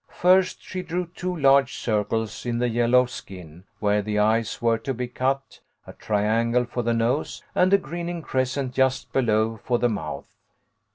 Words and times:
First 0.13 0.63
she 0.63 0.81
drew 0.81 1.05
two 1.05 1.37
large 1.37 1.75
circles 1.75 2.43
in 2.43 2.57
the 2.57 2.69
yellow 2.69 3.05
skin 3.05 3.65
where 3.79 4.01
the 4.01 4.17
eyes 4.17 4.59
were 4.59 4.79
to 4.79 4.95
be 4.95 5.07
cut, 5.07 5.59
a 5.85 5.93
triangle 5.93 6.65
for 6.65 6.81
the 6.81 6.95
nose, 6.95 7.43
and 7.53 7.71
a 7.71 7.77
grinning 7.77 8.23
crescent 8.23 8.73
just 8.73 9.13
below 9.13 9.57
for 9.63 9.77
the 9.77 9.89
mouth. 9.89 10.27